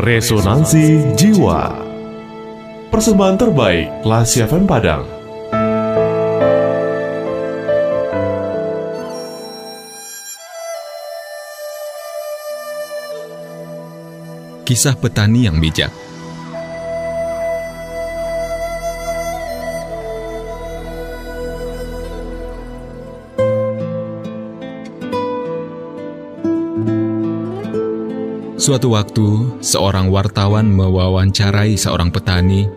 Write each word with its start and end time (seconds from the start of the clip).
Resonansi 0.00 1.12
Jiwa. 1.12 1.76
Persembahan 2.88 3.36
terbaik 3.36 4.00
Lasi 4.00 4.40
FM 4.40 4.64
Padang. 4.64 5.04
Kisah 14.64 14.96
petani 14.96 15.44
yang 15.44 15.60
bijak 15.60 15.92
Suatu 28.60 28.92
waktu, 28.92 29.56
seorang 29.64 30.12
wartawan 30.12 30.68
mewawancarai 30.68 31.80
seorang 31.80 32.12
petani 32.12 32.68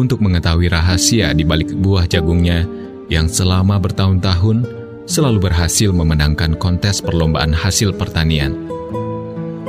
untuk 0.00 0.24
mengetahui 0.24 0.72
rahasia 0.72 1.36
di 1.36 1.44
balik 1.44 1.76
buah 1.76 2.08
jagungnya 2.08 2.64
yang 3.12 3.28
selama 3.28 3.76
bertahun-tahun 3.76 4.64
selalu 5.04 5.44
berhasil 5.44 5.92
memenangkan 5.92 6.56
kontes 6.56 7.04
perlombaan 7.04 7.52
hasil 7.52 7.92
pertanian. 8.00 8.56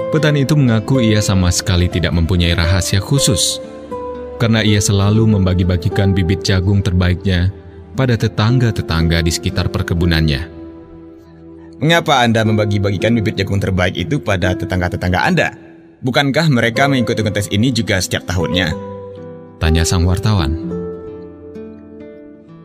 Petani 0.07 0.47
itu 0.47 0.55
mengaku 0.55 1.03
ia 1.03 1.19
sama 1.19 1.51
sekali 1.51 1.91
tidak 1.91 2.15
mempunyai 2.15 2.55
rahasia 2.55 3.03
khusus, 3.03 3.59
karena 4.39 4.63
ia 4.63 4.79
selalu 4.79 5.35
membagi-bagikan 5.35 6.15
bibit 6.15 6.47
jagung 6.47 6.79
terbaiknya 6.79 7.51
pada 7.91 8.15
tetangga-tetangga 8.15 9.19
di 9.19 9.35
sekitar 9.35 9.67
perkebunannya. 9.67 10.56
Mengapa 11.77 12.25
Anda 12.25 12.41
membagi-bagikan 12.41 13.13
bibit 13.21 13.37
jagung 13.37 13.61
terbaik 13.61 13.93
itu 13.93 14.17
pada 14.17 14.57
tetangga-tetangga 14.57 15.21
Anda? 15.21 15.53
Bukankah 16.01 16.49
mereka 16.49 16.89
mengikuti 16.89 17.21
kontes 17.21 17.45
ini 17.53 17.69
juga 17.69 18.01
setiap 18.01 18.25
tahunnya? 18.25 18.73
Tanya 19.61 19.85
sang 19.85 20.01
wartawan. 20.09 20.57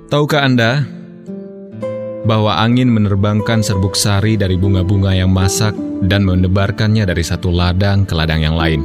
Tahukah 0.09 0.49
Anda 0.49 0.89
bahwa 2.25 2.57
angin 2.57 2.89
menerbangkan 2.89 3.61
serbuk 3.61 4.01
sari 4.01 4.41
dari 4.41 4.57
bunga-bunga 4.57 5.13
yang 5.13 5.29
masak 5.29 5.77
dan 6.09 6.25
menebarkannya 6.25 7.05
dari 7.05 7.21
satu 7.21 7.53
ladang 7.53 8.09
ke 8.09 8.17
ladang 8.17 8.41
yang 8.41 8.57
lain? 8.57 8.81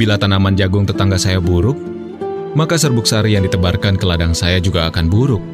Bila 0.00 0.16
tanaman 0.16 0.56
jagung 0.56 0.88
tetangga 0.88 1.20
saya 1.20 1.44
buruk, 1.44 1.76
maka 2.56 2.80
serbuk 2.80 3.04
sari 3.04 3.36
yang 3.36 3.44
ditebarkan 3.44 4.00
ke 4.00 4.04
ladang 4.08 4.32
saya 4.32 4.64
juga 4.64 4.88
akan 4.88 5.12
buruk. 5.12 5.44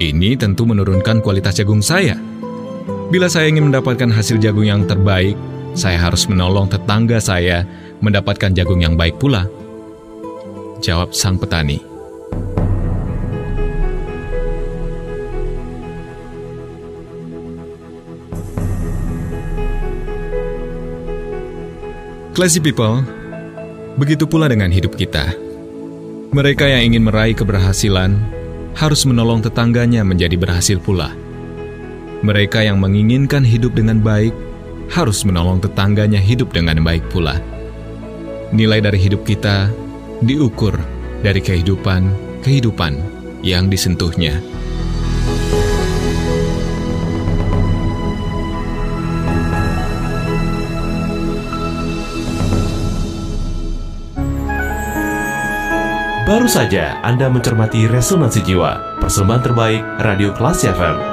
Ini 0.00 0.40
tentu 0.40 0.64
menurunkan 0.64 1.20
kualitas 1.20 1.60
jagung 1.60 1.84
saya. 1.84 2.16
Bila 3.12 3.28
saya 3.28 3.52
ingin 3.52 3.68
mendapatkan 3.68 4.08
hasil 4.08 4.40
jagung 4.40 4.64
yang 4.64 4.88
terbaik, 4.88 5.36
saya 5.76 6.00
harus 6.00 6.24
menolong 6.24 6.64
tetangga 6.64 7.20
saya 7.20 7.68
mendapatkan 8.00 8.56
jagung 8.56 8.80
yang 8.80 8.96
baik 8.96 9.20
pula. 9.20 9.44
Jawab 10.80 11.12
sang 11.12 11.36
petani. 11.36 11.76
Classy 22.32 22.64
people, 22.64 23.04
begitu 24.00 24.24
pula 24.24 24.48
dengan 24.48 24.72
hidup 24.72 24.96
kita. 24.96 25.36
Mereka 26.32 26.64
yang 26.64 26.96
ingin 26.96 27.04
meraih 27.04 27.36
keberhasilan 27.36 28.16
harus 28.72 29.04
menolong 29.04 29.44
tetangganya 29.44 30.00
menjadi 30.00 30.40
berhasil 30.40 30.80
pula. 30.80 31.21
Mereka 32.22 32.62
yang 32.62 32.78
menginginkan 32.78 33.42
hidup 33.42 33.74
dengan 33.74 33.98
baik 33.98 34.30
harus 34.94 35.26
menolong 35.26 35.58
tetangganya 35.58 36.22
hidup 36.22 36.54
dengan 36.54 36.78
baik 36.78 37.02
pula. 37.10 37.42
Nilai 38.54 38.78
dari 38.78 39.02
hidup 39.02 39.26
kita 39.26 39.66
diukur 40.22 40.78
dari 41.26 41.42
kehidupan-kehidupan 41.42 42.94
yang 43.42 43.66
disentuhnya. 43.66 44.38
Baru 56.22 56.46
saja 56.46 57.02
Anda 57.02 57.28
mencermati 57.28 57.84
Resonansi 57.90 58.40
Jiwa 58.40 59.02
Persembahan 59.04 59.42
terbaik 59.42 59.82
Radio 60.00 60.32
Kelas 60.32 60.64
FM 60.64 61.11